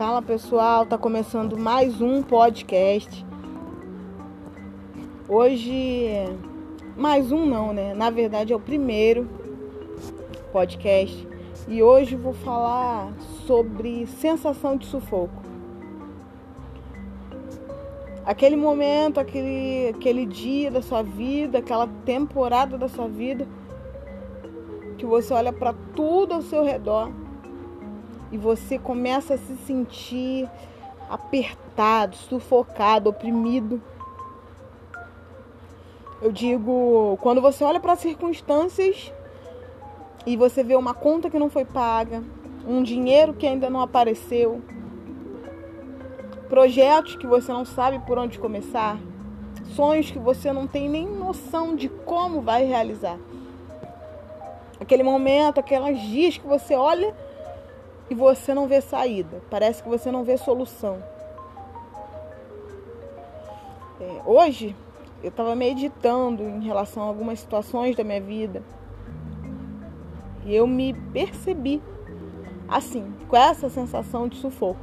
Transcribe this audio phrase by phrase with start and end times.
[0.00, 3.22] Fala pessoal, tá começando mais um podcast.
[5.28, 6.08] Hoje,
[6.96, 7.92] mais um não, né?
[7.92, 9.28] Na verdade é o primeiro
[10.54, 11.28] podcast
[11.68, 13.12] e hoje vou falar
[13.46, 15.42] sobre sensação de sufoco.
[18.24, 23.46] Aquele momento, aquele, aquele dia da sua vida, aquela temporada da sua vida
[24.96, 27.12] que você olha para tudo ao seu redor
[28.30, 30.48] e você começa a se sentir
[31.08, 33.82] apertado, sufocado, oprimido.
[36.22, 39.12] Eu digo, quando você olha para as circunstâncias
[40.26, 42.22] e você vê uma conta que não foi paga,
[42.66, 44.60] um dinheiro que ainda não apareceu,
[46.48, 48.98] projetos que você não sabe por onde começar,
[49.74, 53.18] sonhos que você não tem nem noção de como vai realizar.
[54.78, 57.14] Aquele momento, aquelas dias que você olha
[58.10, 61.00] e você não vê saída, parece que você não vê solução.
[64.00, 64.74] É, hoje
[65.22, 68.62] eu estava meditando em relação a algumas situações da minha vida
[70.44, 71.80] e eu me percebi
[72.68, 74.80] assim, com essa sensação de sufoco,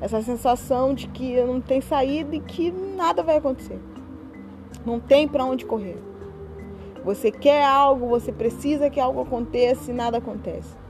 [0.00, 3.78] essa sensação de que não tem saída e que nada vai acontecer,
[4.84, 5.98] não tem para onde correr.
[7.04, 10.81] Você quer algo, você precisa que algo aconteça e nada acontece.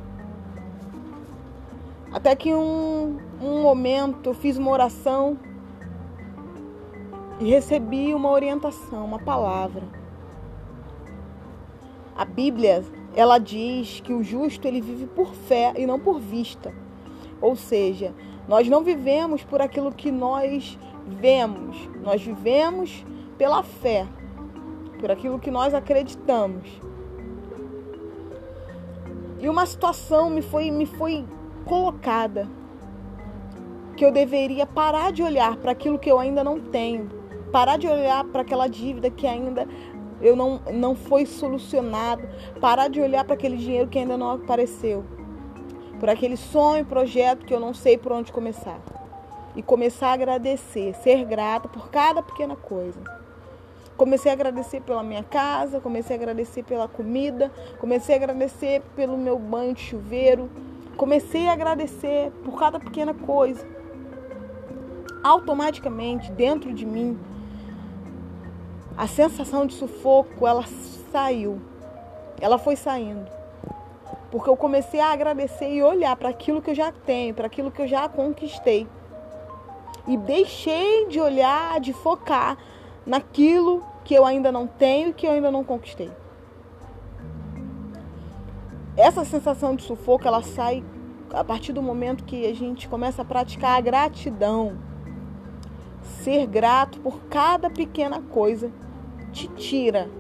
[2.13, 5.39] Até que um, um momento eu fiz uma oração
[7.41, 9.83] e recebi uma orientação, uma palavra.
[12.15, 12.85] A Bíblia,
[13.17, 16.75] ela diz que o justo ele vive por fé e não por vista.
[17.41, 18.15] Ou seja,
[18.47, 23.05] nós não vivemos por aquilo que nós vemos, nós vivemos
[23.39, 24.07] pela fé,
[25.01, 26.69] por aquilo que nós acreditamos.
[29.41, 31.25] E uma situação me foi me foi
[31.65, 32.49] colocada.
[33.97, 37.11] Que eu deveria parar de olhar para aquilo que eu ainda não tenho,
[37.53, 39.69] parar de olhar para aquela dívida que ainda
[40.21, 42.23] eu não, não foi solucionado,
[42.61, 45.05] parar de olhar para aquele dinheiro que ainda não apareceu,
[45.99, 48.81] por aquele sonho, projeto que eu não sei por onde começar.
[49.55, 52.99] E começar a agradecer, ser grata por cada pequena coisa.
[53.97, 59.19] Comecei a agradecer pela minha casa, comecei a agradecer pela comida, comecei a agradecer pelo
[59.19, 60.49] meu banho de chuveiro,
[60.97, 63.67] Comecei a agradecer por cada pequena coisa.
[65.23, 67.19] Automaticamente, dentro de mim,
[68.97, 70.65] a sensação de sufoco, ela
[71.11, 71.61] saiu.
[72.41, 73.31] Ela foi saindo.
[74.31, 77.71] Porque eu comecei a agradecer e olhar para aquilo que eu já tenho, para aquilo
[77.71, 78.87] que eu já conquistei.
[80.07, 82.59] E deixei de olhar, de focar
[83.07, 86.11] naquilo que eu ainda não tenho e que eu ainda não conquistei
[88.97, 90.85] essa sensação de sufoco ela sai
[91.33, 94.77] a partir do momento que a gente começa a praticar a gratidão.
[96.03, 98.71] Ser grato por cada pequena coisa
[99.33, 100.11] te tira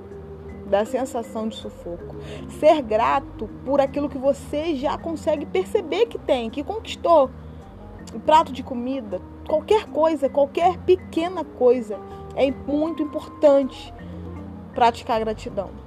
[0.66, 2.16] da sensação de sufoco.
[2.58, 7.30] Ser grato por aquilo que você já consegue perceber que tem, que conquistou.
[8.14, 11.98] Um prato de comida, qualquer coisa, qualquer pequena coisa,
[12.34, 13.92] é muito importante
[14.74, 15.81] praticar gratidão.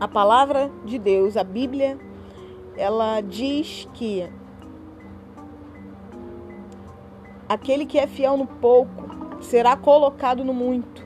[0.00, 1.98] A palavra de Deus, a Bíblia,
[2.76, 4.30] ela diz que
[7.48, 11.04] aquele que é fiel no pouco será colocado no muito.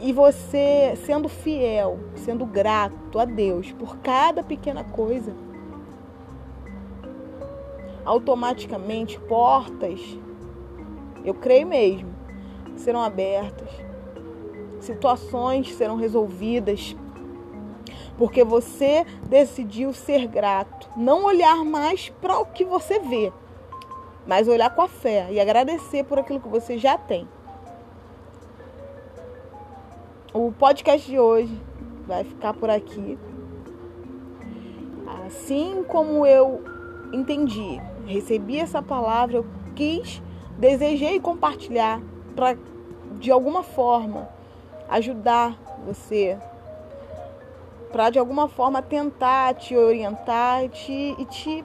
[0.00, 5.32] E você sendo fiel, sendo grato a Deus por cada pequena coisa,
[8.04, 10.18] automaticamente portas,
[11.24, 12.12] eu creio mesmo,
[12.74, 13.91] serão abertas
[14.82, 16.96] situações serão resolvidas.
[18.18, 23.32] Porque você decidiu ser grato, não olhar mais para o que você vê,
[24.26, 27.26] mas olhar com a fé e agradecer por aquilo que você já tem.
[30.34, 31.60] O podcast de hoje
[32.06, 33.18] vai ficar por aqui.
[35.26, 36.62] Assim como eu
[37.12, 40.22] entendi, recebi essa palavra, eu quis,
[40.58, 42.00] desejei compartilhar
[42.34, 42.56] para
[43.18, 44.28] de alguma forma
[44.92, 46.38] ajudar você,
[47.90, 51.64] para de alguma forma tentar te orientar e te, e te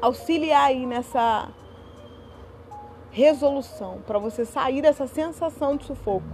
[0.00, 1.48] auxiliar aí nessa
[3.10, 6.24] resolução, para você sair dessa sensação de sufoco,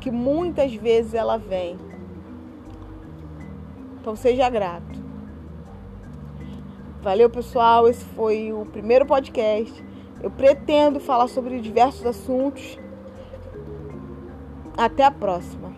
[0.00, 1.78] que muitas vezes ela vem.
[4.00, 5.06] Então seja grato.
[7.02, 7.88] Valeu, pessoal.
[7.88, 9.84] Esse foi o primeiro podcast.
[10.20, 12.78] Eu pretendo falar sobre diversos assuntos
[14.76, 15.72] até a próxima.